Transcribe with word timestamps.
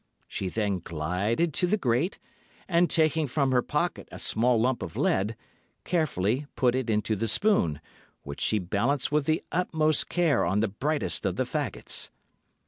She 0.27 0.49
then 0.49 0.79
glided 0.79 1.53
to 1.53 1.67
the 1.67 1.77
grate, 1.77 2.17
and 2.67 2.89
taking 2.89 3.27
from 3.27 3.51
her 3.51 3.61
pocket 3.61 4.09
a 4.11 4.17
small 4.17 4.59
lump 4.59 4.81
of 4.81 4.97
lead, 4.97 5.35
carefully 5.83 6.47
put 6.55 6.73
it 6.73 6.89
into 6.89 7.15
the 7.15 7.27
spoon, 7.27 7.79
which 8.23 8.41
she 8.41 8.57
balanced 8.57 9.11
with 9.11 9.27
the 9.27 9.43
utmost 9.51 10.09
care 10.09 10.43
on 10.43 10.59
the 10.59 10.67
brightest 10.67 11.23
of 11.23 11.35
the 11.35 11.45
faggots. 11.45 12.09